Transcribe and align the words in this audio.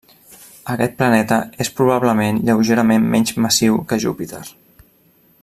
Aquest 0.75 0.95
planeta 1.01 1.37
és 1.65 1.69
probablement 1.81 2.41
lleugerament 2.47 3.07
menys 3.17 3.35
massiu 3.47 3.79
que 3.93 4.01
Júpiter. 4.07 4.43